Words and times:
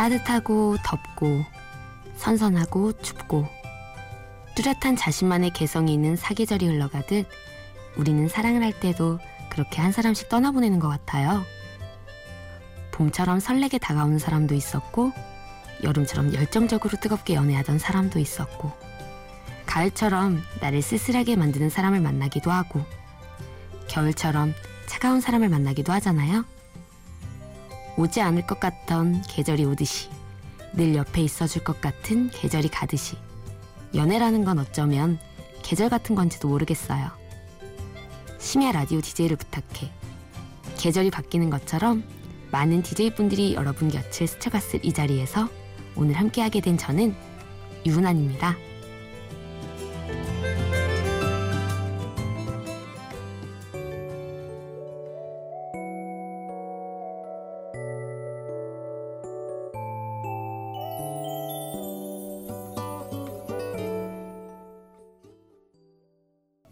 따뜻하고 0.00 0.78
덥고 0.82 1.44
선선하고 2.16 2.92
춥고 3.02 3.46
뚜렷한 4.54 4.96
자신만의 4.96 5.50
개성이 5.50 5.92
있는 5.92 6.16
사계절이 6.16 6.66
흘러가듯 6.68 7.28
우리는 7.98 8.26
사랑을 8.26 8.62
할 8.62 8.72
때도 8.72 9.18
그렇게 9.50 9.82
한 9.82 9.92
사람씩 9.92 10.30
떠나보내는 10.30 10.78
것 10.78 10.88
같아요. 10.88 11.44
봄처럼 12.92 13.40
설레게 13.40 13.76
다가오는 13.76 14.18
사람도 14.18 14.54
있었고 14.54 15.12
여름처럼 15.82 16.32
열정적으로 16.32 16.98
뜨겁게 16.98 17.34
연애하던 17.34 17.78
사람도 17.78 18.20
있었고 18.20 18.72
가을처럼 19.66 20.42
나를 20.62 20.80
쓸쓸하게 20.80 21.36
만드는 21.36 21.68
사람을 21.68 22.00
만나기도 22.00 22.50
하고 22.50 22.82
겨울처럼 23.88 24.54
차가운 24.86 25.20
사람을 25.20 25.50
만나기도 25.50 25.92
하잖아요. 25.92 26.46
오지 28.00 28.22
않을 28.22 28.46
것 28.46 28.58
같던 28.58 29.20
계절이 29.28 29.66
오듯이 29.66 30.08
늘 30.72 30.94
옆에 30.94 31.20
있어줄 31.20 31.62
것 31.62 31.82
같은 31.82 32.30
계절이 32.30 32.70
가듯이 32.70 33.18
연애라는 33.94 34.42
건 34.42 34.58
어쩌면 34.58 35.18
계절 35.62 35.90
같은 35.90 36.14
건지도 36.14 36.48
모르겠어요. 36.48 37.10
심야 38.38 38.72
라디오 38.72 39.02
DJ를 39.02 39.36
부탁해. 39.36 39.92
계절이 40.78 41.10
바뀌는 41.10 41.50
것처럼 41.50 42.02
많은 42.50 42.82
DJ분들이 42.82 43.52
여러분 43.52 43.90
곁을 43.90 44.26
스쳐갔을 44.26 44.82
이 44.82 44.94
자리에서 44.94 45.50
오늘 45.94 46.14
함께하게 46.14 46.62
된 46.62 46.78
저는 46.78 47.14
유은환입니다. 47.84 48.56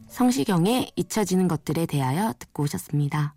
성시경의 0.07 0.93
잊혀지는 0.97 1.49
것들에 1.49 1.87
대하여 1.87 2.33
듣고 2.39 2.63
오셨습니다. 2.63 3.35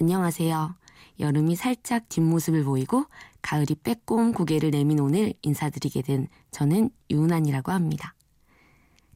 안녕하세요. 0.00 0.74
여름이 1.20 1.56
살짝 1.56 2.08
뒷모습을 2.08 2.64
보이고 2.64 3.06
가을이 3.42 3.76
빼꼼 3.82 4.32
고개를 4.32 4.70
내민 4.70 5.00
오늘 5.00 5.34
인사드리게 5.42 6.02
된 6.02 6.28
저는 6.50 6.90
유은환이라고 7.10 7.72
합니다. 7.72 8.14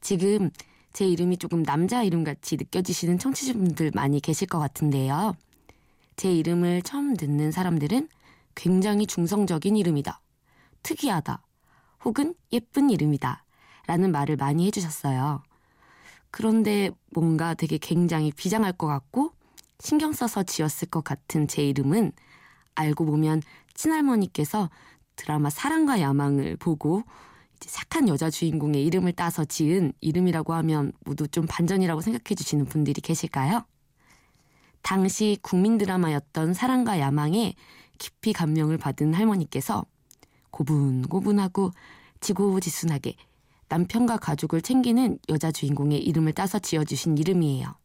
지금 0.01 0.49
제 0.91 1.05
이름이 1.05 1.37
조금 1.37 1.63
남자 1.63 2.03
이름같이 2.03 2.57
느껴지시는 2.57 3.19
청취자분들 3.19 3.91
많이 3.93 4.19
계실 4.19 4.47
것 4.47 4.59
같은데요. 4.59 5.35
제 6.15 6.33
이름을 6.33 6.81
처음 6.81 7.15
듣는 7.15 7.51
사람들은 7.51 8.09
굉장히 8.55 9.05
중성적인 9.05 9.77
이름이다. 9.77 10.21
특이하다. 10.83 11.41
혹은 12.03 12.33
예쁜 12.51 12.89
이름이다. 12.89 13.45
라는 13.87 14.11
말을 14.11 14.35
많이 14.35 14.67
해주셨어요. 14.67 15.41
그런데 16.31 16.91
뭔가 17.11 17.53
되게 17.53 17.77
굉장히 17.77 18.31
비장할 18.31 18.73
것 18.73 18.87
같고 18.87 19.31
신경 19.79 20.11
써서 20.13 20.43
지었을 20.43 20.89
것 20.89 21.03
같은 21.03 21.47
제 21.47 21.63
이름은 21.63 22.11
알고 22.75 23.05
보면 23.05 23.41
친할머니께서 23.73 24.69
드라마 25.15 25.49
사랑과 25.49 25.99
야망을 26.01 26.57
보고 26.57 27.03
이제 27.57 27.69
착한 27.69 28.07
여자 28.07 28.29
주인공의 28.29 28.85
이름을 28.85 29.13
따서 29.13 29.43
지은 29.43 29.91
이름이라고 30.01 30.53
하면 30.53 30.93
모두 31.03 31.27
좀 31.27 31.45
반전이라고 31.47 32.01
생각해 32.01 32.35
주시는 32.35 32.65
분들이 32.65 33.01
계실까요? 33.01 33.65
당시 34.81 35.37
국민 35.41 35.77
드라마였던 35.77 36.53
사랑과 36.53 36.99
야망에 36.99 37.53
깊이 37.97 38.31
감명을 38.31 38.77
받은 38.77 39.13
할머니께서 39.13 39.85
고분고분하고 40.51 41.71
지고지순하게 42.21 43.15
남편과 43.69 44.17
가족을 44.17 44.61
챙기는 44.61 45.19
여자 45.29 45.51
주인공의 45.51 46.03
이름을 46.03 46.33
따서 46.33 46.59
지어주신 46.59 47.17
이름이에요. 47.17 47.75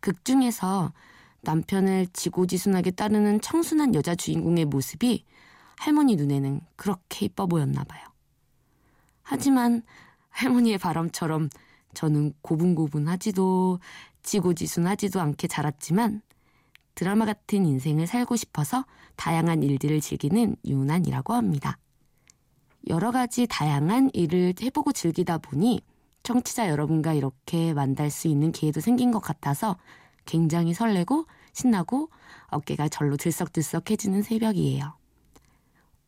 극 0.00 0.24
중에서 0.24 0.92
남편을 1.42 2.08
지고지순하게 2.12 2.92
따르는 2.92 3.40
청순한 3.40 3.94
여자 3.94 4.14
주인공의 4.14 4.64
모습이 4.64 5.24
할머니 5.78 6.16
눈에는 6.16 6.60
그렇게 6.76 7.26
이뻐 7.26 7.46
보였나 7.46 7.84
봐요. 7.84 8.02
하지만 9.22 9.82
할머니의 10.30 10.78
바람처럼 10.78 11.50
저는 11.94 12.32
고분고분하지도 12.42 13.80
지고지순하지도 14.22 15.20
않게 15.20 15.46
자랐지만 15.46 16.22
드라마 16.94 17.24
같은 17.26 17.66
인생을 17.66 18.06
살고 18.06 18.36
싶어서 18.36 18.84
다양한 19.16 19.62
일들을 19.62 20.00
즐기는 20.00 20.56
유난이라고 20.64 21.34
합니다. 21.34 21.78
여러 22.88 23.10
가지 23.10 23.46
다양한 23.46 24.10
일을 24.12 24.54
해보고 24.60 24.92
즐기다 24.92 25.38
보니 25.38 25.80
청취자 26.22 26.68
여러분과 26.68 27.14
이렇게 27.14 27.74
만날 27.74 28.10
수 28.10 28.28
있는 28.28 28.52
기회도 28.52 28.80
생긴 28.80 29.10
것 29.10 29.20
같아서 29.20 29.76
굉장히 30.24 30.72
설레고 30.74 31.26
신나고 31.52 32.10
어깨가 32.48 32.88
절로 32.88 33.16
들썩들썩해지는 33.16 34.22
새벽이에요. 34.22 34.94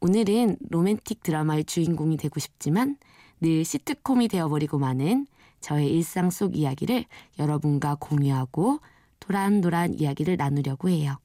오늘은 0.00 0.58
로맨틱 0.70 1.22
드라마의 1.22 1.64
주인공이 1.64 2.16
되고 2.16 2.38
싶지만 2.38 2.96
늘 3.40 3.64
시트콤이 3.64 4.28
되어버리고 4.28 4.78
마는 4.78 5.26
저의 5.60 5.90
일상 5.90 6.30
속 6.30 6.56
이야기를 6.56 7.06
여러분과 7.38 7.96
공유하고 7.96 8.80
도란도란 9.20 9.94
이야기를 9.98 10.36
나누려고 10.36 10.88
해요. 10.88 11.16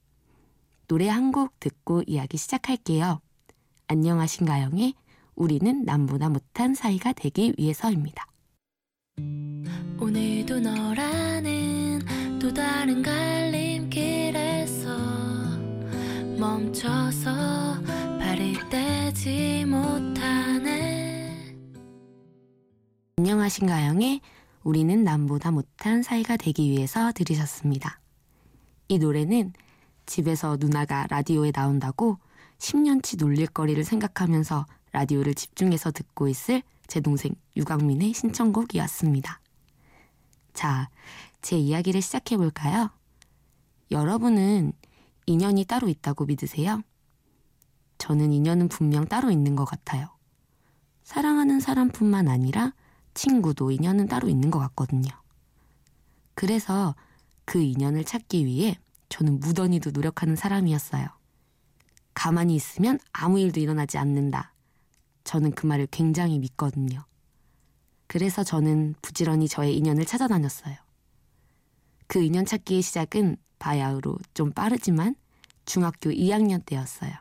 노래 0.88 1.08
한 1.10 1.32
곡 1.32 1.60
듣고 1.60 2.04
이야기 2.08 2.38
시작할게요. 2.38 3.22
안녕하신가영의 3.88 4.96
우리는 5.40 5.84
남보다 5.86 6.30
못한 6.30 6.76
사이가 6.76 7.14
되기 7.14 7.54
위해서입니다. 7.58 8.28
오늘도 9.98 10.60
너라는 10.60 12.02
또 12.42 12.54
다른 12.54 13.02
갈림길에서 13.02 14.90
멈춰서 16.38 17.82
발을 18.20 18.70
떼지 18.70 19.64
못하네. 19.66 21.56
안녕하신가영의 23.18 24.20
우리는 24.64 25.04
남보다 25.06 25.52
못한 25.52 26.04
사이가 26.04 26.36
되기 26.36 26.70
위해서 26.70 27.14
들으셨습니다. 27.14 28.02
이 28.90 28.98
노래는 28.98 29.54
집에서 30.06 30.58
누나가 30.60 31.08
라디오에 31.08 31.54
나온다고 31.54 32.18
10년치 32.58 33.18
놀릴 33.18 33.48
거리를 33.48 33.82
생각하면서 33.86 34.66
라디오를 34.92 35.34
집중해서 35.34 35.92
듣고 35.92 36.28
있을 36.28 36.64
제 36.88 37.00
동생 37.00 37.34
유강민의 37.56 38.14
신청곡이었습니다. 38.14 39.40
자, 40.54 40.90
제 41.42 41.58
이야기를 41.58 42.02
시작해 42.02 42.38
볼까요? 42.38 42.90
여러분은 43.92 44.74
인연이 45.26 45.66
따로 45.66 45.88
있다고 45.88 46.26
믿으세요? 46.26 46.82
저는 47.98 48.34
인연은 48.34 48.70
분명 48.70 49.06
따로 49.06 49.30
있는 49.30 49.56
것 49.56 49.66
같아요. 49.66 50.10
사랑하는 51.04 51.60
사람뿐만 51.60 52.28
아니라 52.28 52.74
친구도 53.14 53.72
인연은 53.72 54.08
따로 54.08 54.30
있는 54.30 54.52
것 54.52 54.60
같거든요. 54.60 55.10
그래서 56.34 56.96
그 57.46 57.60
인연을 57.60 58.06
찾기 58.06 58.46
위해 58.46 58.80
저는 59.10 59.40
무던히도 59.40 59.92
노력하는 59.92 60.36
사람이었어요. 60.36 61.08
가만히 62.14 62.56
있으면 62.56 63.00
아무 63.12 63.40
일도 63.40 63.60
일어나지 63.60 63.98
않는다. 63.98 64.54
저는 65.30 65.52
그 65.52 65.68
말을 65.68 65.88
굉장히 65.92 66.40
믿거든요. 66.40 67.06
그래서 68.08 68.44
저는 68.44 68.96
부지런히 69.04 69.48
저의 69.48 69.78
인연을 69.78 70.04
찾아다녔어요. 70.06 70.76
그 72.08 72.20
인연 72.20 72.46
찾기의 72.46 72.82
시작은 72.82 73.38
바야흐로 73.60 74.18
좀 74.34 74.52
빠르지만 74.52 75.14
중학교 75.66 76.10
2학년 76.10 76.66
때였어요. 76.66 77.12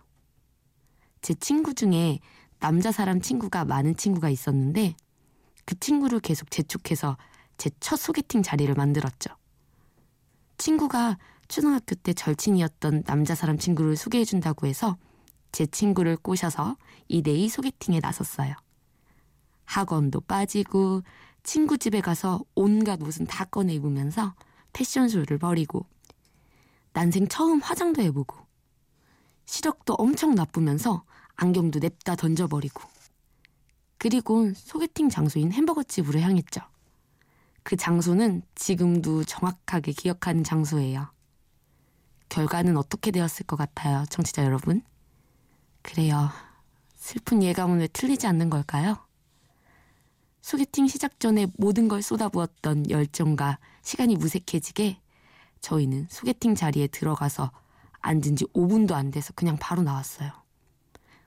제 1.20 1.34
친구 1.34 1.74
중에 1.74 2.20
남자 2.60 2.92
사람 2.92 3.20
친구가 3.20 3.66
많은 3.66 3.94
친구가 3.94 4.30
있었는데 4.30 4.96
그 5.66 5.78
친구를 5.78 6.20
계속 6.20 6.50
재촉해서 6.50 7.18
제 7.58 7.68
첫 7.78 7.96
소개팅 7.96 8.42
자리를 8.42 8.74
만들었죠. 8.74 9.36
친구가 10.56 11.18
초등학교 11.48 11.94
때 11.94 12.14
절친이었던 12.14 13.02
남자 13.02 13.34
사람 13.34 13.58
친구를 13.58 13.96
소개해준다고 13.96 14.66
해서 14.66 14.96
제 15.52 15.66
친구를 15.66 16.16
꼬셔서 16.16 16.76
2대2 17.10 17.48
소개팅에 17.48 18.00
나섰어요. 18.00 18.54
학원도 19.64 20.20
빠지고 20.22 21.02
친구 21.42 21.78
집에 21.78 22.00
가서 22.00 22.42
온갖 22.54 23.02
옷은 23.02 23.26
다 23.26 23.44
꺼내 23.44 23.74
입으면서 23.74 24.34
패션쇼를 24.72 25.38
벌이고 25.38 25.86
난생 26.92 27.28
처음 27.28 27.60
화장도 27.60 28.02
해보고 28.02 28.36
시력도 29.46 29.94
엄청 29.94 30.34
나쁘면서 30.34 31.04
안경도 31.36 31.78
냅다 31.78 32.16
던져버리고 32.16 32.82
그리고 33.98 34.52
소개팅 34.54 35.08
장소인 35.08 35.52
햄버거집으로 35.52 36.20
향했죠. 36.20 36.60
그 37.62 37.76
장소는 37.76 38.42
지금도 38.54 39.24
정확하게 39.24 39.92
기억하는 39.92 40.44
장소예요. 40.44 41.12
결과는 42.28 42.76
어떻게 42.76 43.10
되었을 43.10 43.46
것 43.46 43.56
같아요, 43.56 44.04
청취자 44.08 44.44
여러분? 44.44 44.82
그래요. 45.88 46.28
슬픈 46.96 47.42
예감은 47.42 47.78
왜 47.78 47.86
틀리지 47.86 48.26
않는 48.26 48.50
걸까요? 48.50 48.98
소개팅 50.42 50.86
시작 50.86 51.18
전에 51.18 51.46
모든 51.56 51.88
걸 51.88 52.02
쏟아부었던 52.02 52.90
열정과 52.90 53.58
시간이 53.80 54.16
무색해지게 54.16 55.00
저희는 55.62 56.08
소개팅 56.10 56.54
자리에 56.54 56.88
들어가서 56.88 57.50
앉은 58.00 58.36
지 58.36 58.44
5분도 58.52 58.92
안 58.92 59.10
돼서 59.10 59.32
그냥 59.32 59.56
바로 59.58 59.82
나왔어요. 59.82 60.30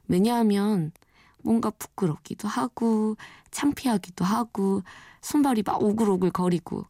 왜냐하면 0.08 0.92
뭔가 1.40 1.72
부끄럽기도 1.72 2.48
하고 2.48 3.18
창피하기도 3.50 4.24
하고 4.24 4.84
손발이 5.22 5.64
막 5.66 5.82
오글오글 5.82 6.30
거리고 6.30 6.86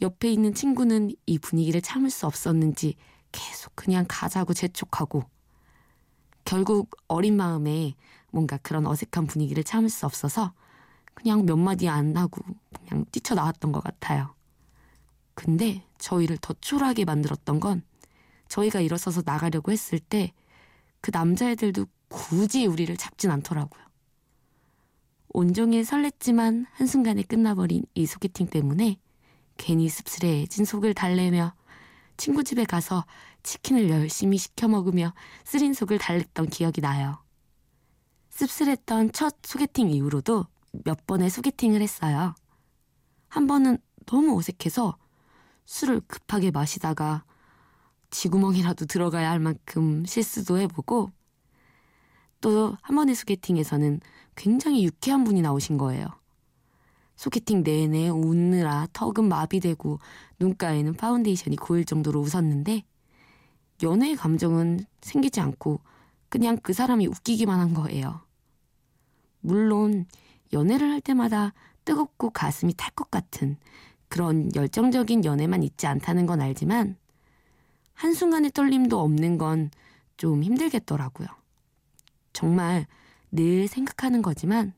옆에 0.00 0.28
있는 0.32 0.54
친구는 0.54 1.14
이 1.24 1.38
분위기를 1.38 1.80
참을 1.80 2.10
수 2.10 2.26
없었는지 2.26 2.96
계속 3.30 3.76
그냥 3.76 4.06
가자고 4.08 4.54
재촉하고 4.54 5.22
결국 6.44 6.90
어린 7.08 7.36
마음에 7.36 7.94
뭔가 8.30 8.58
그런 8.58 8.86
어색한 8.86 9.26
분위기를 9.26 9.64
참을 9.64 9.88
수 9.88 10.06
없어서 10.06 10.52
그냥 11.14 11.46
몇 11.46 11.56
마디 11.56 11.88
안 11.88 12.16
하고 12.16 12.42
그냥 12.86 13.04
뛰쳐나왔던 13.12 13.72
것 13.72 13.82
같아요. 13.82 14.34
근데 15.34 15.84
저희를 15.98 16.38
더 16.38 16.54
초라하게 16.60 17.04
만들었던 17.04 17.60
건 17.60 17.82
저희가 18.48 18.80
일어서서 18.80 19.22
나가려고 19.24 19.72
했을 19.72 19.98
때 19.98 20.32
그 21.04 21.10
남자애들도 21.12 21.84
굳이 22.08 22.64
우리를 22.64 22.96
잡진 22.96 23.30
않더라고요. 23.30 23.84
온종일 25.28 25.82
설렜지만 25.82 26.64
한순간에 26.72 27.22
끝나버린 27.24 27.84
이 27.94 28.06
소개팅 28.06 28.46
때문에 28.46 28.96
괜히 29.58 29.90
씁쓸해진 29.90 30.64
속을 30.64 30.94
달래며 30.94 31.52
친구 32.16 32.42
집에 32.42 32.64
가서 32.64 33.04
치킨을 33.44 33.88
열심히 33.90 34.36
시켜 34.38 34.66
먹으며 34.66 35.14
쓰린 35.44 35.72
속을 35.74 35.98
달랬던 35.98 36.48
기억이 36.48 36.80
나요. 36.80 37.22
씁쓸했던 38.30 39.12
첫 39.12 39.36
소개팅 39.44 39.90
이후로도 39.90 40.46
몇 40.84 41.06
번의 41.06 41.30
소개팅을 41.30 41.80
했어요. 41.80 42.34
한 43.28 43.46
번은 43.46 43.78
너무 44.06 44.36
어색해서 44.36 44.98
술을 45.66 46.00
급하게 46.08 46.50
마시다가 46.50 47.24
지구멍이라도 48.10 48.86
들어가야 48.86 49.30
할 49.30 49.38
만큼 49.38 50.04
실수도 50.04 50.58
해보고 50.58 51.12
또 52.40 52.76
한 52.82 52.96
번의 52.96 53.14
소개팅에서는 53.14 54.00
굉장히 54.36 54.84
유쾌한 54.84 55.24
분이 55.24 55.40
나오신 55.42 55.78
거예요. 55.78 56.06
소개팅 57.16 57.62
내내 57.62 58.08
웃느라 58.08 58.86
턱은 58.92 59.28
마비되고 59.28 59.98
눈가에는 60.40 60.94
파운데이션이 60.94 61.56
고일 61.56 61.84
정도로 61.84 62.20
웃었는데 62.20 62.82
연애의 63.84 64.16
감정은 64.16 64.84
생기지 65.00 65.40
않고 65.40 65.80
그냥 66.28 66.58
그 66.60 66.72
사람이 66.72 67.06
웃기기만 67.06 67.60
한 67.60 67.74
거예요. 67.74 68.20
물론 69.40 70.06
연애를 70.52 70.90
할 70.90 71.00
때마다 71.00 71.52
뜨겁고 71.84 72.30
가슴이 72.30 72.74
탈 72.76 72.90
것 72.94 73.10
같은 73.10 73.56
그런 74.08 74.52
열정적인 74.56 75.24
연애만 75.24 75.62
있지 75.62 75.86
않다는 75.86 76.26
건 76.26 76.40
알지만 76.40 76.96
한순간의 77.92 78.50
떨림도 78.50 79.00
없는 79.00 79.38
건 79.38 79.70
좀 80.16 80.42
힘들겠더라고요. 80.42 81.28
정말 82.32 82.86
늘 83.30 83.68
생각하는 83.68 84.22
거지만 84.22 84.72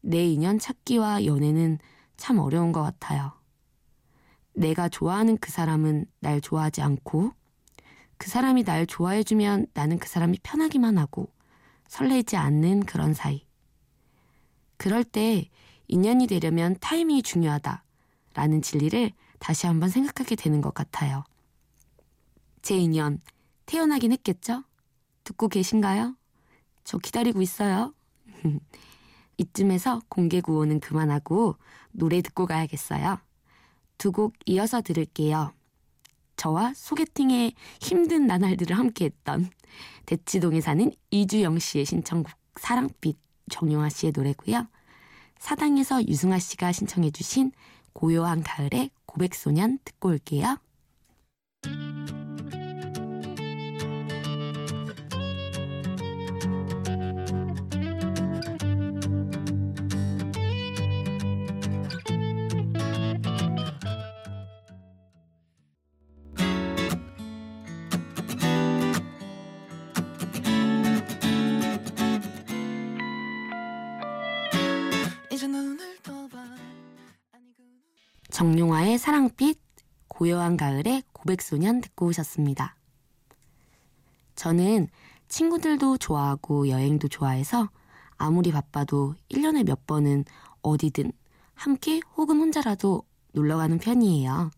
내 0.00 0.24
인연 0.24 0.58
찾기와 0.58 1.24
연애는 1.24 1.78
참 2.16 2.38
어려운 2.38 2.72
것 2.72 2.82
같아요. 2.82 3.32
내가 4.54 4.88
좋아하는 4.88 5.36
그 5.38 5.50
사람은 5.50 6.06
날 6.20 6.40
좋아하지 6.40 6.82
않고 6.82 7.32
그 8.24 8.30
사람이 8.30 8.64
날 8.64 8.86
좋아해주면 8.86 9.66
나는 9.74 9.98
그 9.98 10.08
사람이 10.08 10.38
편하기만 10.42 10.96
하고 10.96 11.30
설레지 11.88 12.38
않는 12.38 12.84
그런 12.86 13.12
사이. 13.12 13.46
그럴 14.78 15.04
때 15.04 15.50
인연이 15.88 16.26
되려면 16.26 16.74
타이밍이 16.80 17.22
중요하다. 17.22 17.84
라는 18.32 18.62
진리를 18.62 19.10
다시 19.40 19.66
한번 19.66 19.90
생각하게 19.90 20.36
되는 20.36 20.62
것 20.62 20.72
같아요. 20.72 21.24
제 22.62 22.78
인연 22.78 23.20
태어나긴 23.66 24.10
했겠죠? 24.12 24.64
듣고 25.24 25.48
계신가요? 25.48 26.16
저 26.82 26.96
기다리고 26.96 27.42
있어요. 27.42 27.92
이쯤에서 29.36 30.00
공개 30.08 30.40
구호는 30.40 30.80
그만하고 30.80 31.58
노래 31.92 32.22
듣고 32.22 32.46
가야겠어요. 32.46 33.18
두 33.98 34.12
곡 34.12 34.32
이어서 34.46 34.80
들을게요. 34.80 35.52
저와 36.36 36.72
소개팅의 36.74 37.54
힘든 37.80 38.26
나날들을 38.26 38.76
함께했던 38.76 39.50
대치동에 40.06 40.60
사는 40.60 40.90
이주영 41.10 41.58
씨의 41.58 41.84
신청곡 41.84 42.32
사랑빛 42.56 43.16
정용화 43.50 43.88
씨의 43.88 44.12
노래고요. 44.14 44.66
사당에서 45.38 46.06
유승아 46.06 46.38
씨가 46.38 46.72
신청해 46.72 47.10
주신 47.10 47.52
고요한 47.92 48.42
가을의 48.42 48.90
고백소년 49.06 49.78
듣고 49.84 50.10
올게요. 50.10 50.58
정용화의 78.34 78.98
사랑빛, 78.98 79.60
고요한 80.08 80.56
가을의 80.56 81.04
고백소년 81.12 81.80
듣고 81.80 82.06
오셨습니다. 82.06 82.74
저는 84.34 84.88
친구들도 85.28 85.98
좋아하고 85.98 86.68
여행도 86.68 87.06
좋아해서 87.06 87.70
아무리 88.16 88.50
바빠도 88.50 89.14
1년에 89.30 89.64
몇 89.64 89.86
번은 89.86 90.24
어디든 90.62 91.12
함께 91.54 92.00
혹은 92.16 92.40
혼자라도 92.40 93.04
놀러 93.30 93.56
가는 93.56 93.78
편이에요. 93.78 94.50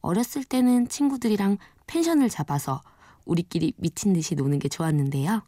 어렸을 0.00 0.42
때는 0.42 0.88
친구들이랑 0.88 1.58
펜션을 1.86 2.30
잡아서 2.30 2.80
우리끼리 3.26 3.74
미친 3.76 4.14
듯이 4.14 4.36
노는 4.36 4.58
게 4.58 4.70
좋았는데요. 4.70 5.42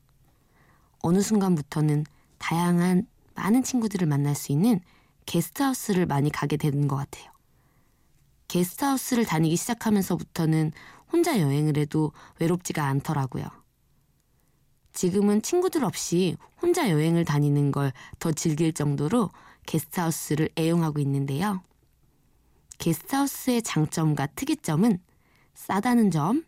어느 1.00 1.22
순간부터는 1.22 2.04
다양한 2.36 3.06
많은 3.34 3.62
친구들을 3.62 4.06
만날 4.06 4.34
수 4.34 4.52
있는 4.52 4.82
게스트하우스를 5.26 6.06
많이 6.06 6.30
가게 6.30 6.56
되는 6.56 6.88
것 6.88 6.96
같아요. 6.96 7.30
게스트하우스를 8.48 9.24
다니기 9.24 9.56
시작하면서부터는 9.56 10.72
혼자 11.12 11.40
여행을 11.40 11.76
해도 11.76 12.12
외롭지가 12.38 12.84
않더라고요. 12.84 13.44
지금은 14.92 15.42
친구들 15.42 15.84
없이 15.84 16.36
혼자 16.62 16.90
여행을 16.90 17.24
다니는 17.24 17.70
걸 17.70 17.92
더 18.18 18.32
즐길 18.32 18.72
정도로 18.72 19.30
게스트하우스를 19.66 20.48
애용하고 20.56 21.00
있는데요. 21.00 21.62
게스트하우스의 22.78 23.62
장점과 23.62 24.26
특이점은 24.28 24.98
싸다는 25.54 26.10
점, 26.10 26.44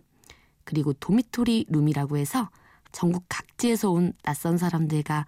그리고 0.65 0.93
도미토리 0.93 1.67
룸이라고 1.69 2.17
해서 2.17 2.51
전국 2.93 3.25
각지에서 3.29 3.91
온 3.91 4.13
낯선 4.23 4.57
사람들과 4.59 5.27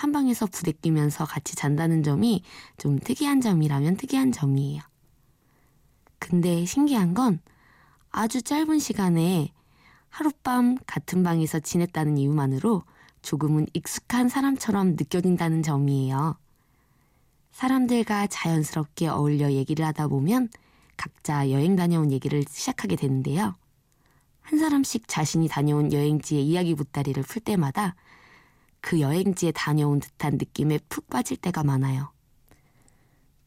한 0.00 0.12
방에서 0.12 0.46
부대끼면서 0.46 1.26
같이 1.26 1.54
잔다는 1.54 2.02
점이 2.02 2.42
좀 2.78 2.98
특이한 2.98 3.42
점이라면 3.42 3.98
특이한 3.98 4.32
점이에요. 4.32 4.80
근데 6.18 6.64
신기한 6.64 7.12
건 7.12 7.38
아주 8.10 8.40
짧은 8.40 8.78
시간에 8.78 9.52
하룻밤 10.08 10.78
같은 10.86 11.22
방에서 11.22 11.60
지냈다는 11.60 12.16
이유만으로 12.16 12.82
조금은 13.20 13.66
익숙한 13.74 14.30
사람처럼 14.30 14.92
느껴진다는 14.92 15.62
점이에요. 15.62 16.38
사람들과 17.52 18.26
자연스럽게 18.28 19.06
어울려 19.08 19.52
얘기를 19.52 19.84
하다 19.84 20.08
보면 20.08 20.48
각자 20.96 21.50
여행 21.50 21.76
다녀온 21.76 22.10
얘기를 22.10 22.42
시작하게 22.48 22.96
되는데요. 22.96 23.54
한 24.40 24.58
사람씩 24.58 25.08
자신이 25.08 25.48
다녀온 25.48 25.92
여행지의 25.92 26.42
이야기 26.46 26.74
보따리를 26.74 27.22
풀 27.24 27.42
때마다 27.42 27.96
그 28.80 29.00
여행지에 29.00 29.52
다녀온 29.52 30.00
듯한 30.00 30.34
느낌에 30.34 30.78
푹 30.88 31.08
빠질 31.08 31.36
때가 31.36 31.64
많아요. 31.64 32.12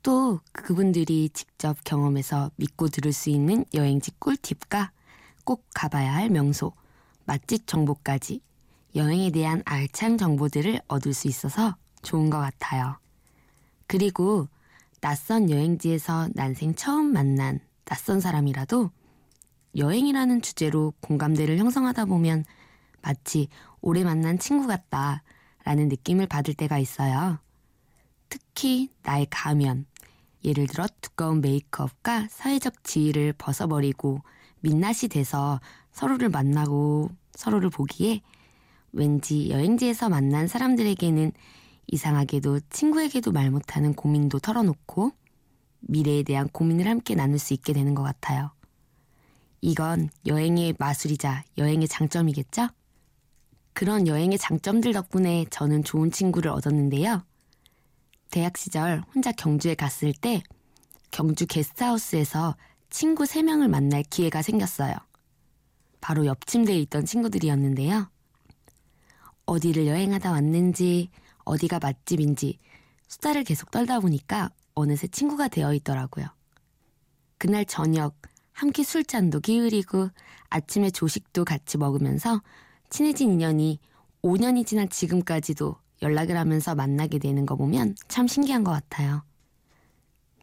또 0.03 0.41
그분들이 0.51 1.29
직접 1.29 1.77
경험해서 1.83 2.51
믿고 2.57 2.89
들을 2.89 3.13
수 3.13 3.29
있는 3.29 3.65
여행지 3.73 4.11
꿀팁과 4.19 4.91
꼭 5.45 5.65
가봐야 5.73 6.13
할 6.13 6.29
명소, 6.29 6.73
맛집 7.25 7.67
정보까지 7.67 8.41
여행에 8.95 9.31
대한 9.31 9.63
알찬 9.65 10.17
정보들을 10.17 10.81
얻을 10.87 11.13
수 11.13 11.27
있어서 11.27 11.75
좋은 12.01 12.29
것 12.29 12.39
같아요. 12.39 12.97
그리고 13.87 14.47
낯선 14.99 15.49
여행지에서 15.49 16.29
난생 16.33 16.75
처음 16.75 17.11
만난 17.11 17.59
낯선 17.85 18.19
사람이라도 18.19 18.91
여행이라는 19.75 20.41
주제로 20.41 20.93
공감대를 21.01 21.57
형성하다 21.57 22.05
보면 22.05 22.45
마치 23.01 23.47
오래 23.83 24.05
만난 24.05 24.39
친구 24.39 24.65
같다 24.65 25.23
라는 25.65 25.89
느낌을 25.89 26.25
받을 26.27 26.53
때가 26.53 26.79
있어요. 26.79 27.37
특히 28.29 28.89
나의 29.03 29.27
가면, 29.29 29.85
예를 30.45 30.67
들어 30.67 30.87
두꺼운 31.01 31.41
메이크업과 31.41 32.27
사회적 32.29 32.85
지위를 32.85 33.33
벗어버리고 33.33 34.21
민낯이 34.61 35.09
돼서 35.09 35.59
서로를 35.91 36.29
만나고 36.29 37.09
서로를 37.33 37.69
보기에 37.69 38.21
왠지 38.93 39.49
여행지에서 39.49 40.07
만난 40.07 40.47
사람들에게는 40.47 41.33
이상하게도 41.87 42.61
친구에게도 42.69 43.33
말 43.33 43.51
못하는 43.51 43.93
고민도 43.93 44.39
털어놓고 44.39 45.11
미래에 45.81 46.23
대한 46.23 46.47
고민을 46.47 46.87
함께 46.87 47.15
나눌 47.15 47.37
수 47.37 47.53
있게 47.53 47.73
되는 47.73 47.93
것 47.95 48.03
같아요. 48.03 48.51
이건 49.59 50.09
여행의 50.25 50.75
마술이자 50.79 51.43
여행의 51.57 51.89
장점이겠죠? 51.89 52.69
그런 53.73 54.07
여행의 54.07 54.37
장점들 54.37 54.93
덕분에 54.93 55.45
저는 55.49 55.83
좋은 55.83 56.11
친구를 56.11 56.51
얻었는데요. 56.51 57.25
대학 58.29 58.57
시절 58.57 59.03
혼자 59.13 59.31
경주에 59.31 59.75
갔을 59.75 60.13
때 60.13 60.43
경주 61.11 61.45
게스트하우스에서 61.45 62.55
친구 62.89 63.23
3명을 63.23 63.67
만날 63.69 64.03
기회가 64.03 64.41
생겼어요. 64.41 64.95
바로 66.01 66.25
옆 66.25 66.45
침대에 66.45 66.77
있던 66.81 67.05
친구들이었는데요. 67.05 68.09
어디를 69.45 69.87
여행하다 69.87 70.31
왔는지, 70.31 71.09
어디가 71.43 71.79
맛집인지 71.79 72.57
수다를 73.07 73.43
계속 73.43 73.71
떨다 73.71 73.99
보니까 73.99 74.49
어느새 74.73 75.07
친구가 75.07 75.47
되어 75.49 75.73
있더라고요. 75.73 76.27
그날 77.37 77.65
저녁 77.65 78.15
함께 78.51 78.83
술잔도 78.83 79.41
기울이고 79.41 80.09
아침에 80.49 80.91
조식도 80.91 81.45
같이 81.45 81.77
먹으면서 81.77 82.41
친해진 82.93 83.31
인연이 83.31 83.79
5년이 84.21 84.67
지난 84.67 84.87
지금까지도 84.87 85.77
연락을 86.03 86.37
하면서 86.37 86.75
만나게 86.75 87.17
되는 87.17 87.43
거 87.43 87.55
보면 87.55 87.95
참 88.07 88.27
신기한 88.27 88.63
것 88.63 88.69
같아요. 88.69 89.23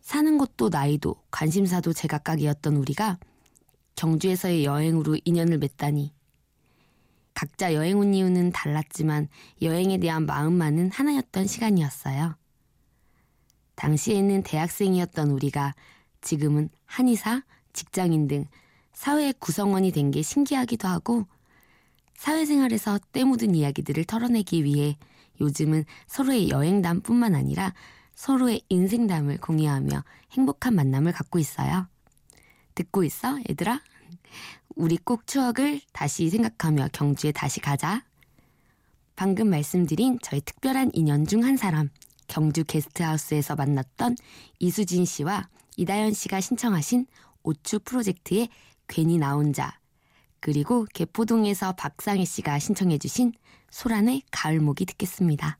사는 0.01 0.37
곳도 0.37 0.69
나이도 0.69 1.15
관심사도 1.31 1.93
제각각이었던 1.93 2.75
우리가 2.75 3.21
경주에서의 3.95 4.65
여행으로 4.65 5.17
인연을 5.25 5.59
맺다니. 5.59 6.13
각자 7.35 7.73
여행 7.73 8.01
온 8.01 8.15
이유는 8.15 8.51
달랐지만 8.51 9.29
여행에 9.63 9.99
대한 9.99 10.27
마음만은 10.27 10.91
하나였던 10.91 11.47
시간이었어요. 11.47 12.35
당시에는 13.77 14.43
대학생이었던 14.43 15.31
우리가 15.31 15.77
지금은 16.21 16.69
한의사, 16.85 17.45
직장인 17.73 18.27
등 18.27 18.47
사회의 18.93 19.35
구성원이 19.39 19.93
된 19.93 20.11
게 20.11 20.23
신기하기도 20.23 20.89
하고 20.89 21.27
사회생활에서 22.21 22.99
때 23.13 23.25
묻은 23.25 23.55
이야기들을 23.55 24.05
털어내기 24.05 24.63
위해 24.63 24.99
요즘은 25.41 25.87
서로의 26.07 26.51
여행담뿐만 26.51 27.35
아니라 27.35 27.73
서로의 28.15 28.61
인생담을 28.69 29.39
공유하며 29.39 30.05
행복한 30.33 30.75
만남을 30.75 31.13
갖고 31.13 31.39
있어요. 31.39 31.89
듣고 32.75 33.05
있어, 33.05 33.39
얘들아? 33.49 33.81
우리 34.77 34.99
꼭 34.99 35.27
추억을 35.27 35.81
다시 35.95 36.29
생각하며 36.29 36.91
경주에 36.93 37.33
다시 37.33 37.59
가자. 37.61 38.05
방금 39.17 39.49
말씀드린 39.49 40.19
저희 40.21 40.43
특별한 40.43 40.91
인연 40.93 41.27
중 41.27 41.43
한 41.43 41.57
사람, 41.57 41.89
경주 42.29 42.65
게스트하우스에서 42.65 43.57
만났던 43.57 44.17
이수진 44.59 45.07
씨와 45.07 45.49
이다연 45.79 46.13
씨가 46.13 46.43
신청하신 46.43 47.07
오추 47.45 47.79
프로젝트의 47.79 48.51
괜히 48.89 49.17
나 49.17 49.33
혼자 49.33 49.80
그리고 50.41 50.87
개포동에서 50.93 51.73
박상희 51.73 52.25
씨가 52.25 52.59
신청해 52.59 52.99
주신 52.99 53.33
소란의 53.71 54.23
가을목이 54.31 54.87
듣겠습니다. 54.87 55.60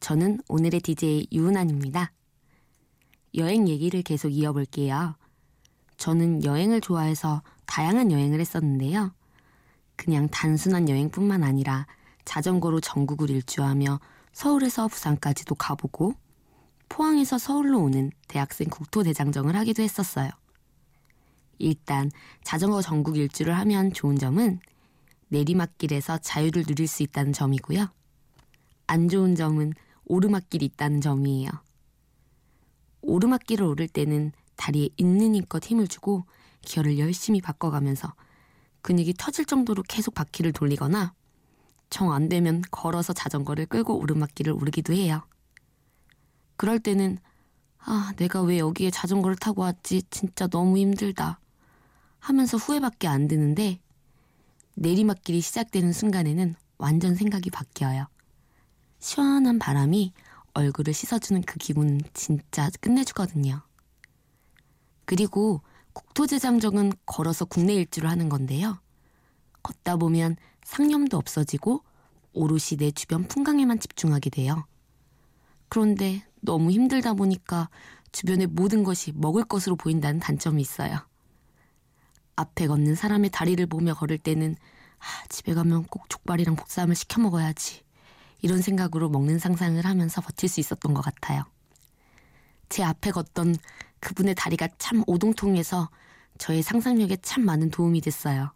저는 0.00 0.40
오늘의 0.48 0.80
DJ 0.80 1.28
유은환입니다. 1.30 2.10
여행 3.36 3.68
얘기를 3.68 4.02
계속 4.02 4.30
이어볼게요. 4.30 5.14
저는 5.98 6.42
여행을 6.42 6.80
좋아해서 6.80 7.42
다양한 7.66 8.10
여행을 8.10 8.40
했었는데요. 8.40 9.12
그냥 9.96 10.28
단순한 10.28 10.88
여행뿐만 10.88 11.44
아니라 11.44 11.86
자전거로 12.24 12.80
전국을 12.80 13.30
일주하며 13.30 14.00
서울에서 14.32 14.88
부산까지도 14.88 15.54
가보고 15.54 16.14
포항에서 16.88 17.38
서울로 17.38 17.80
오는 17.80 18.10
대학생 18.26 18.68
국토대장정을 18.68 19.54
하기도 19.54 19.82
했었어요. 19.82 20.30
일단 21.58 22.10
자전거 22.42 22.80
전국 22.80 23.18
일주를 23.18 23.56
하면 23.58 23.92
좋은 23.92 24.18
점은 24.18 24.60
내리막길에서 25.28 26.18
자유를 26.18 26.64
누릴 26.64 26.88
수 26.88 27.02
있다는 27.02 27.34
점이고요. 27.34 27.88
안 28.86 29.08
좋은 29.08 29.36
점은 29.36 29.74
오르막길이 30.10 30.64
있다는 30.64 31.00
점이에요. 31.00 31.50
오르막길을 33.02 33.64
오를 33.64 33.86
때는 33.86 34.32
다리에 34.56 34.88
있는 34.96 35.34
힘껏 35.36 35.64
힘을 35.64 35.86
주고 35.86 36.24
기어를 36.62 36.98
열심히 36.98 37.40
바꿔가면서 37.40 38.12
근육이 38.82 39.14
터질 39.18 39.44
정도로 39.44 39.82
계속 39.88 40.14
바퀴를 40.14 40.52
돌리거나 40.52 41.14
정 41.90 42.12
안 42.12 42.28
되면 42.28 42.62
걸어서 42.70 43.12
자전거를 43.12 43.66
끌고 43.66 43.98
오르막길을 43.98 44.52
오르기도 44.52 44.92
해요. 44.92 45.22
그럴 46.56 46.78
때는 46.80 47.18
아, 47.78 48.12
내가 48.16 48.42
왜 48.42 48.58
여기에 48.58 48.90
자전거를 48.90 49.36
타고 49.36 49.62
왔지? 49.62 50.02
진짜 50.10 50.46
너무 50.48 50.76
힘들다. 50.76 51.40
하면서 52.18 52.56
후회밖에 52.58 53.08
안 53.08 53.28
드는데 53.28 53.80
내리막길이 54.74 55.40
시작되는 55.40 55.92
순간에는 55.92 56.54
완전 56.78 57.14
생각이 57.14 57.50
바뀌어요. 57.50 58.06
시원한 59.00 59.58
바람이 59.58 60.12
얼굴을 60.54 60.92
씻어주는 60.92 61.42
그 61.42 61.58
기분은 61.58 62.02
진짜 62.12 62.70
끝내주거든요. 62.80 63.62
그리고 65.04 65.62
국토재장정은 65.92 66.92
걸어서 67.06 67.44
국내 67.44 67.74
일주를 67.74 68.08
하는 68.08 68.28
건데요. 68.28 68.78
걷다 69.62 69.96
보면 69.96 70.36
상념도 70.64 71.16
없어지고 71.16 71.82
오롯이 72.32 72.78
내 72.78 72.90
주변 72.90 73.26
풍광에만 73.26 73.80
집중하게 73.80 74.30
돼요. 74.30 74.66
그런데 75.68 76.24
너무 76.40 76.70
힘들다 76.70 77.14
보니까 77.14 77.68
주변의 78.12 78.48
모든 78.48 78.84
것이 78.84 79.12
먹을 79.14 79.44
것으로 79.44 79.76
보인다는 79.76 80.20
단점이 80.20 80.60
있어요. 80.60 81.06
앞에 82.36 82.66
걷는 82.66 82.94
사람의 82.94 83.30
다리를 83.30 83.64
보며 83.66 83.94
걸을 83.94 84.18
때는 84.18 84.56
아, 84.98 85.26
집에 85.28 85.54
가면 85.54 85.84
꼭 85.84 86.08
족발이랑 86.08 86.56
복삼을 86.56 86.94
시켜 86.94 87.20
먹어야지. 87.20 87.82
이런 88.42 88.62
생각으로 88.62 89.08
먹는 89.08 89.38
상상을 89.38 89.84
하면서 89.84 90.20
버틸 90.20 90.48
수 90.48 90.60
있었던 90.60 90.94
것 90.94 91.02
같아요. 91.02 91.44
제 92.68 92.82
앞에 92.82 93.10
걷던 93.10 93.56
그분의 94.00 94.34
다리가 94.34 94.68
참 94.78 95.02
오동통해서 95.06 95.90
저의 96.38 96.62
상상력에 96.62 97.16
참 97.16 97.44
많은 97.44 97.70
도움이 97.70 98.00
됐어요. 98.00 98.52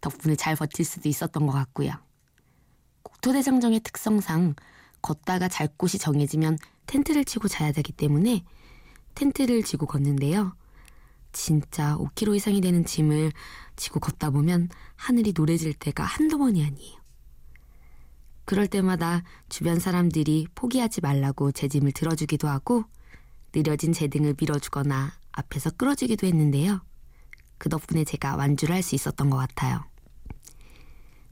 덕분에 0.00 0.34
잘 0.34 0.56
버틸 0.56 0.84
수도 0.84 1.08
있었던 1.08 1.46
것 1.46 1.52
같고요. 1.52 1.92
국토대장정의 3.02 3.80
특성상 3.80 4.54
걷다가 5.00 5.48
잘 5.48 5.68
곳이 5.68 5.98
정해지면 5.98 6.58
텐트를 6.86 7.24
치고 7.24 7.48
자야 7.48 7.72
되기 7.72 7.92
때문에 7.92 8.44
텐트를 9.14 9.62
지고 9.62 9.86
걷는데요. 9.86 10.56
진짜 11.32 11.96
5kg 11.96 12.36
이상이 12.36 12.60
되는 12.60 12.84
짐을 12.84 13.32
지고 13.76 14.00
걷다 14.00 14.30
보면 14.30 14.68
하늘이 14.96 15.32
노래질 15.34 15.74
때가 15.74 16.04
한두 16.04 16.38
번이 16.38 16.64
아니에요. 16.64 17.01
그럴 18.44 18.66
때마다 18.66 19.22
주변 19.48 19.78
사람들이 19.78 20.46
포기하지 20.54 21.00
말라고 21.00 21.52
제 21.52 21.68
짐을 21.68 21.92
들어주기도 21.92 22.48
하고 22.48 22.84
느려진 23.52 23.92
제 23.92 24.08
등을 24.08 24.34
밀어주거나 24.38 25.12
앞에서 25.32 25.70
끌어주기도 25.70 26.26
했는데요. 26.26 26.80
그 27.58 27.68
덕분에 27.68 28.04
제가 28.04 28.36
완주를 28.36 28.74
할 28.74 28.82
수 28.82 28.94
있었던 28.94 29.30
것 29.30 29.36
같아요. 29.36 29.84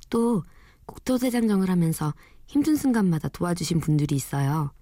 또 0.08 0.44
국토대장정을 0.86 1.68
하면서 1.68 2.14
힘든 2.46 2.76
순간마다 2.76 3.28
도와주신 3.28 3.80
분들이 3.80 4.14
있어요. 4.16 4.72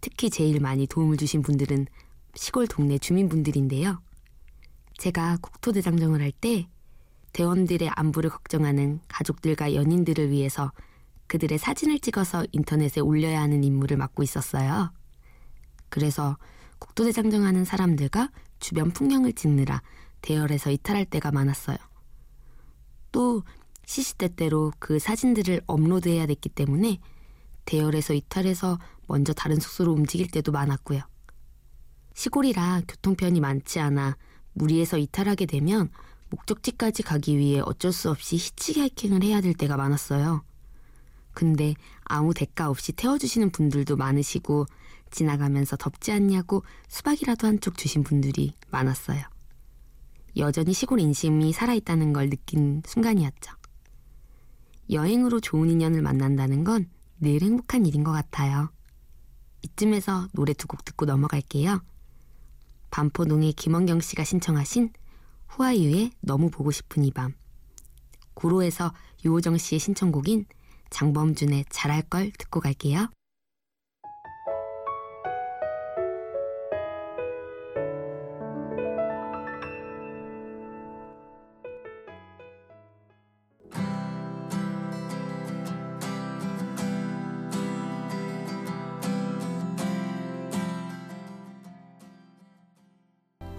특히 0.00 0.30
제일 0.30 0.60
많이 0.60 0.86
도움을 0.86 1.16
주신 1.16 1.42
분들은 1.42 1.86
시골 2.34 2.66
동네 2.66 2.98
주민분들인데요. 2.98 4.00
제가 4.98 5.38
국토대장정을 5.40 6.20
할 6.20 6.32
때 6.32 6.68
대원들의 7.32 7.90
안부를 7.90 8.30
걱정하는 8.30 9.00
가족들과 9.08 9.74
연인들을 9.74 10.30
위해서 10.30 10.72
그들의 11.26 11.58
사진을 11.58 11.98
찍어서 11.98 12.44
인터넷에 12.52 13.00
올려야 13.00 13.40
하는 13.40 13.64
임무를 13.64 13.96
맡고 13.96 14.22
있었어요. 14.22 14.92
그래서 15.88 16.36
국토대장정하는 16.78 17.64
사람들과 17.64 18.30
주변 18.58 18.90
풍경을 18.90 19.32
찍느라 19.32 19.82
대열에서 20.22 20.70
이탈할 20.70 21.04
때가 21.06 21.30
많았어요. 21.30 21.76
또 23.12 23.42
시시때때로 23.86 24.72
그 24.78 24.98
사진들을 24.98 25.62
업로드해야 25.66 26.26
됐기 26.26 26.48
때문에 26.50 26.98
대열에서 27.64 28.14
이탈해서 28.14 28.78
먼저 29.06 29.32
다른 29.32 29.58
숙소로 29.58 29.92
움직일 29.92 30.28
때도 30.28 30.52
많았고요. 30.52 31.00
시골이라 32.14 32.82
교통편이 32.88 33.40
많지 33.40 33.78
않아 33.80 34.16
무리해서 34.54 34.98
이탈하게 34.98 35.46
되면 35.46 35.90
목적지까지 36.30 37.02
가기 37.02 37.36
위해 37.36 37.60
어쩔 37.64 37.92
수 37.92 38.10
없이 38.10 38.36
히치기 38.36 38.80
하이킹을 38.80 39.22
해야 39.22 39.40
될 39.40 39.54
때가 39.54 39.76
많았어요. 39.76 40.42
근데 41.36 41.74
아무 42.04 42.32
대가 42.32 42.70
없이 42.70 42.92
태워주시는 42.92 43.50
분들도 43.50 43.96
많으시고 43.96 44.64
지나가면서 45.10 45.76
덥지 45.76 46.10
않냐고 46.10 46.64
수박이라도 46.88 47.46
한 47.46 47.60
쪽 47.60 47.76
주신 47.76 48.02
분들이 48.02 48.54
많았어요. 48.70 49.22
여전히 50.38 50.72
시골 50.72 50.98
인심이 50.98 51.52
살아있다는 51.52 52.14
걸 52.14 52.30
느낀 52.30 52.82
순간이었죠. 52.86 53.52
여행으로 54.90 55.40
좋은 55.40 55.68
인연을 55.70 56.00
만난다는 56.00 56.64
건 56.64 56.88
늘 57.20 57.40
행복한 57.42 57.84
일인 57.86 58.02
것 58.04 58.12
같아요. 58.12 58.70
이쯤에서 59.62 60.28
노래 60.32 60.52
두 60.54 60.66
곡 60.68 60.84
듣고 60.84 61.04
넘어갈게요. 61.06 61.82
반포동의 62.90 63.52
김원경 63.54 64.00
씨가 64.00 64.24
신청하신 64.24 64.90
후아유의 65.48 66.12
너무 66.20 66.50
보고 66.50 66.70
싶은 66.70 67.04
이 67.04 67.10
밤. 67.10 67.34
구로에서 68.34 68.92
유호정 69.24 69.56
씨의 69.56 69.78
신청곡인 69.80 70.44
장범준의 70.90 71.66
잘할 71.70 72.02
걸 72.02 72.30
듣고 72.32 72.60
갈게요. 72.60 73.08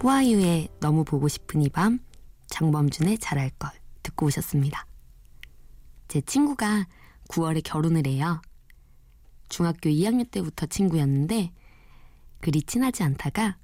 호아유의 0.08 0.70
너무 0.80 1.04
보고 1.04 1.28
싶은 1.28 1.62
이 1.62 1.70
밤, 1.70 2.00
장범준의 2.48 3.18
잘할 3.18 3.50
걸 3.60 3.72
듣고 4.04 4.28
오셨습니다. 4.28 4.86
제 6.08 6.22
친구가 6.22 6.88
9월에 7.30 7.62
결혼을 7.64 8.08
해요. 8.08 8.42
중학교 9.50 9.90
2학년 9.90 10.30
때부터 10.30 10.66
친구였는데 10.66 11.52
그리 12.40 12.62
친하지 12.62 13.04
않다가 13.04 13.58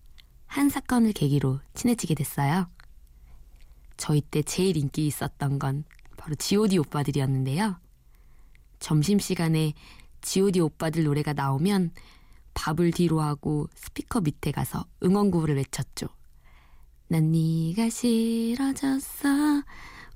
한 0.46 0.70
사건을 0.70 1.14
계기로 1.14 1.60
친해지게 1.74 2.16
됐어요. 2.16 2.70
저희 3.98 4.22
때 4.22 4.42
제일 4.42 4.78
인기 4.78 5.08
있었던 5.08 5.60
건 5.60 5.84
바로 6.18 6.36
G.O.D 6.36 6.78
오빠들이었는데요. 6.80 7.80
점심시간에 8.80 9.74
G.O.D 10.22 10.60
오빠들 10.60 11.04
노래가 11.04 11.34
나오면 11.34 11.92
밥을 12.54 12.92
뒤로 12.92 13.22
하고 13.22 13.68
스피커 13.76 14.22
밑에 14.22 14.52
가서 14.52 14.86
응원구를 15.04 15.56
외쳤죠. 15.56 16.08
난 17.08 17.32
네가 17.32 17.90
싫어졌어 17.90 19.30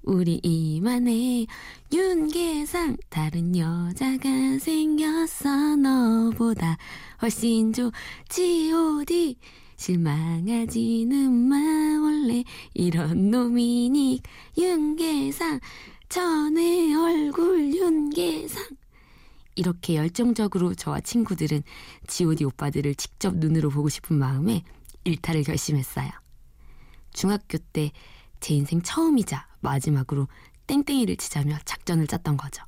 우리 0.07 0.39
이만해 0.41 1.45
윤계상 1.91 2.95
다른 3.09 3.53
여자가 3.57 4.57
생겼어 4.57 5.75
너보다 5.75 6.77
훨씬 7.21 7.73
좋 7.73 7.91
G.O.D 8.29 9.37
실망하지는 9.75 11.29
마 11.49 11.57
원래 12.01 12.45
이런 12.73 13.31
놈이니. 13.31 14.21
윤계상 14.57 15.59
전에 16.07 16.95
얼굴 16.95 17.75
윤계상. 17.75 18.65
이렇게 19.55 19.95
열정적으로 19.95 20.73
저와 20.73 21.01
친구들은 21.01 21.63
G.O.D 22.07 22.45
오빠들을 22.45 22.95
직접 22.95 23.35
눈으로 23.35 23.69
보고 23.69 23.89
싶은 23.89 24.17
마음에 24.17 24.63
일탈을 25.03 25.43
결심했어요. 25.43 26.09
중학교 27.11 27.57
때 27.57 27.91
제 28.39 28.53
인생 28.55 28.81
처음이자 28.81 29.47
마지막으로 29.67 30.27
땡땡이를 30.67 31.17
치자며 31.17 31.57
작전을 31.65 32.07
짰던 32.07 32.37
거죠. 32.37 32.63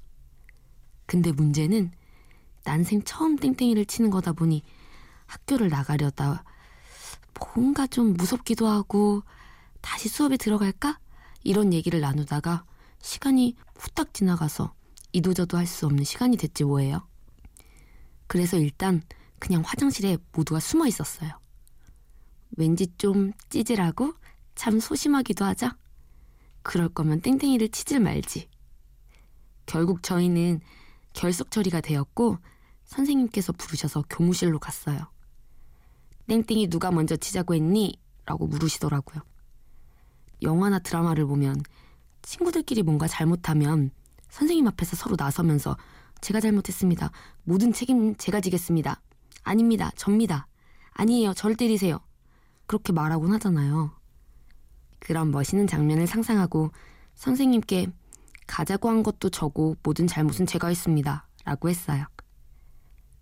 근데 1.06 1.32
문제는 1.32 1.92
난생 2.64 3.04
처음 3.04 3.36
땡땡이를 3.38 3.86
치는 3.86 4.10
거다 4.10 4.34
보니 4.34 4.64
학교를 5.26 5.70
나가려다 5.70 6.44
뭔가 7.56 7.88
좀 7.88 8.14
무섭기도 8.14 8.68
하고 8.68 9.24
다시 9.82 10.10
수업에 10.10 10.38
들어갈까? 10.38 11.00
이런 11.44 11.74
얘기를 11.74 12.02
나누다가 12.02 12.66
시간이 13.02 13.56
후딱 13.76 14.14
지나가서 14.14 14.74
이도저도 15.14 15.58
할 15.58 15.66
수 15.66 15.86
없는 15.86 16.04
시간이 16.04 16.38
됐지 16.38 16.64
뭐예요. 16.66 17.08
그래서 18.28 18.58
일단 18.58 19.02
그냥 19.40 19.64
화장실에 19.66 20.18
모두가 20.34 20.60
숨어 20.60 20.86
있었어요. 20.88 21.32
왠지 22.58 22.88
좀 22.98 23.32
찌질하고 23.50 24.14
참 24.56 24.80
소심하기도 24.80 25.46
하죠? 25.46 25.70
그럴 26.62 26.90
거면 26.90 27.22
땡땡이를 27.22 27.70
치질 27.70 28.00
말지. 28.00 28.50
결국 29.66 30.04
저희는 30.04 30.62
결석 31.14 31.52
처리가 31.52 31.82
되었고 31.82 32.38
선생님께서 32.86 33.54
부르셔서 33.54 34.04
교무실로 34.10 34.60
갔어요. 34.60 35.00
땡땡이 36.28 36.70
누가 36.70 36.92
먼저 36.92 37.16
치자고 37.16 37.56
했니? 37.56 38.00
라고 38.26 38.48
물으시더라고요. 38.48 39.22
영화나 40.42 40.80
드라마를 40.80 41.26
보면 41.26 41.62
친구들끼리 42.22 42.84
뭔가 42.84 43.08
잘못하면 43.08 43.92
선생님 44.30 44.68
앞에서 44.68 44.96
서로 44.96 45.16
나서면서 45.18 45.76
제가 46.22 46.40
잘못했습니다. 46.40 47.12
모든 47.44 47.74
책임 47.74 48.16
제가 48.16 48.42
지겠습니다. 48.42 49.02
아닙니다. 49.44 49.92
접니다. 49.96 50.48
아니에요. 50.92 51.34
절 51.34 51.56
때리세요. 51.56 52.00
그렇게 52.68 52.94
말하곤 52.94 53.34
하잖아요. 53.34 53.92
그런 55.00 55.32
멋있는 55.32 55.68
장면을 55.68 56.08
상상하고 56.08 56.72
선생님께 57.16 57.88
가자고 58.48 58.90
한 58.90 59.04
것도 59.04 59.30
저고 59.30 59.76
모든 59.84 60.08
잘못은 60.08 60.46
제가 60.46 60.68
했습니다. 60.68 61.28
라고 61.46 61.70
했어요. 61.70 62.06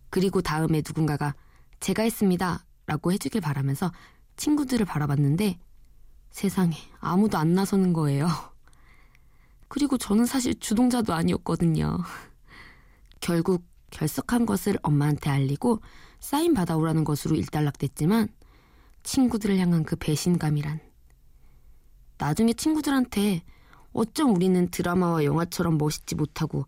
그리고 0.09 0.41
다음에 0.41 0.81
누군가가 0.85 1.35
제가 1.79 2.03
했습니다. 2.03 2.65
라고 2.85 3.11
해주길 3.11 3.41
바라면서 3.41 3.91
친구들을 4.37 4.85
바라봤는데 4.85 5.59
세상에 6.31 6.75
아무도 6.99 7.37
안 7.37 7.53
나서는 7.53 7.93
거예요. 7.93 8.27
그리고 9.67 9.97
저는 9.97 10.25
사실 10.25 10.57
주동자도 10.59 11.13
아니었거든요. 11.13 11.97
결국 13.19 13.63
결석한 13.91 14.45
것을 14.45 14.77
엄마한테 14.81 15.29
알리고 15.29 15.81
사인 16.19 16.53
받아오라는 16.53 17.03
것으로 17.03 17.35
일단락됐지만 17.35 18.29
친구들을 19.03 19.57
향한 19.57 19.83
그 19.83 19.95
배신감이란 19.95 20.79
나중에 22.17 22.53
친구들한테 22.53 23.43
어쩜 23.93 24.35
우리는 24.35 24.69
드라마와 24.69 25.23
영화처럼 25.23 25.77
멋있지 25.77 26.15
못하고 26.15 26.65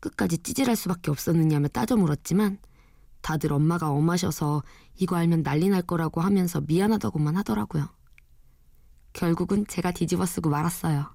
끝까지 0.00 0.38
찌질할 0.38 0.76
수밖에 0.76 1.10
없었느냐며 1.10 1.68
따져 1.68 1.96
물었지만 1.96 2.58
다들 3.20 3.52
엄마가 3.52 3.90
엄하셔서 3.90 4.62
이거 4.96 5.16
알면 5.16 5.42
난리 5.42 5.68
날 5.68 5.82
거라고 5.82 6.20
하면서 6.20 6.60
미안하다고만 6.60 7.36
하더라고요. 7.36 7.88
결국은 9.12 9.66
제가 9.66 9.92
뒤집어 9.92 10.24
쓰고 10.24 10.48
말았어요. 10.48 11.14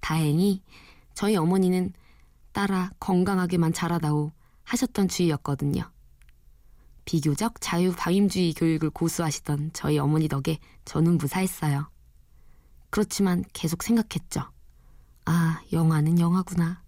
다행히 0.00 0.62
저희 1.14 1.36
어머니는 1.36 1.92
딸아 2.52 2.92
건강하게만 2.98 3.72
자라다오 3.72 4.32
하셨던 4.64 5.08
주의였거든요. 5.08 5.90
비교적 7.04 7.60
자유방임주의 7.60 8.54
교육을 8.54 8.90
고수하시던 8.90 9.70
저희 9.72 9.98
어머니 9.98 10.28
덕에 10.28 10.58
저는 10.84 11.18
무사했어요. 11.18 11.90
그렇지만 13.02 13.42
계속 13.54 13.82
생각했죠. 13.82 14.42
아, 15.24 15.62
영화는 15.72 16.18
영화구나. 16.18 16.82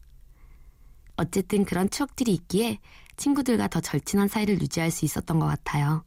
어쨌든 1.17 1.65
그런 1.65 1.89
추억들이 1.89 2.35
있기에 2.35 2.79
친구들과 3.17 3.69
더 3.69 3.81
절친한 3.81 4.29
사이를 4.29 4.61
유지할 4.61 4.91
수 4.91 5.07
있었던 5.07 5.39
것 5.39 5.47
같아요. 5.47 6.05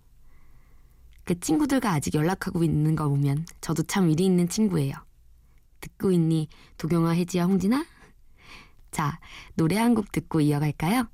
그 1.24 1.40
친구들과 1.40 1.94
아직 1.94 2.14
연락하고 2.14 2.64
있는 2.64 2.96
거 2.96 3.10
보면 3.10 3.48
저도 3.60 3.82
참 3.84 4.08
의리 4.08 4.24
있는 4.26 4.48
친구예요. 4.48 4.94
듣고 5.82 6.12
있니? 6.12 6.48
도경아, 6.78 7.16
혜지야, 7.16 7.46
홍진아? 7.46 7.84
자, 8.92 9.20
노래 9.56 9.78
한 9.78 9.96
곡 9.96 10.12
듣고 10.12 10.42
이어갈까요? 10.42 11.10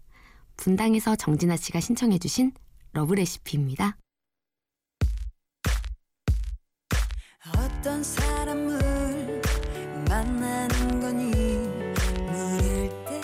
분당에서 0.57 1.15
정진아 1.15 1.55
씨가 1.55 1.79
신청해주신 1.79 2.51
Love 2.91 3.13
Recipe입니다. 3.13 3.95
어떤 7.51 8.01
사람을 8.01 9.41
만나는 10.07 11.01
거니? 11.01 11.31
물을 12.31 12.89
때. 13.05 13.21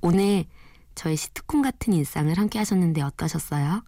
오늘 0.00 0.46
저의 0.96 1.16
시트콤 1.16 1.62
같은 1.62 1.92
일상을 1.92 2.36
함께 2.36 2.58
하셨는데 2.58 3.02
어떠셨어요? 3.02 3.84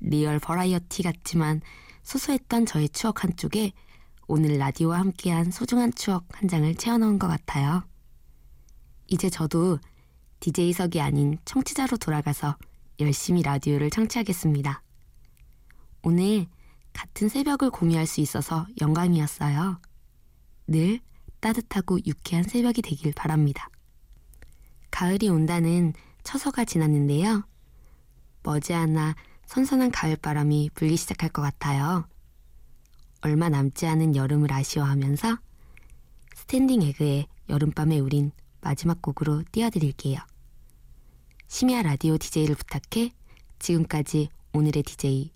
Real 0.00 0.38
variety 0.38 1.02
같지만 1.02 1.60
소소했던 2.04 2.64
저의 2.64 2.88
추억 2.88 3.24
한쪽에 3.24 3.72
오늘 4.28 4.56
라디오와 4.56 5.00
함께한 5.00 5.50
소중한 5.50 5.92
추억 5.92 6.26
한 6.32 6.48
장을 6.48 6.72
채워넣은 6.74 7.18
것 7.18 7.26
같아요. 7.26 7.84
이제 9.08 9.28
저도 9.28 9.78
DJ석이 10.40 11.00
아닌 11.00 11.38
청취자로 11.44 11.96
돌아가서 11.98 12.56
열심히 13.00 13.42
라디오를 13.42 13.90
청취하겠습니다. 13.90 14.82
오늘 16.02 16.46
같은 16.92 17.28
새벽을 17.28 17.70
공유할 17.70 18.06
수 18.06 18.20
있어서 18.20 18.66
영광이었어요. 18.80 19.80
늘 20.68 21.00
따뜻하고 21.40 21.98
유쾌한 22.06 22.44
새벽이 22.44 22.80
되길 22.82 23.12
바랍니다. 23.12 23.68
가을이 24.90 25.28
온다는 25.28 25.92
처서가 26.22 26.64
지났는데요. 26.64 27.44
머지않아 28.42 29.14
선선한 29.46 29.90
가을바람이 29.90 30.70
불기 30.74 30.96
시작할 30.96 31.30
것 31.30 31.42
같아요. 31.42 32.06
얼마 33.20 33.48
남지 33.48 33.86
않은 33.86 34.16
여름을 34.16 34.52
아쉬워하면서 34.52 35.38
Standing 36.34 36.82
Egg의 36.82 37.26
여름밤에 37.48 37.98
우린 37.98 38.32
마지막 38.60 39.00
곡으로 39.02 39.42
띄워드릴게요. 39.52 40.18
심야 41.48 41.82
라디오 41.82 42.16
DJ를 42.18 42.54
부탁해 42.54 43.10
지금까지 43.58 44.28
오늘의 44.52 44.82
DJ. 44.82 45.32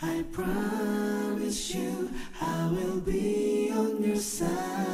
I 0.00 0.22
promise 0.32 1.74
you 1.74 2.10
I 2.40 2.70
will 2.70 3.00
be 3.00 3.57
sun. 4.20 4.87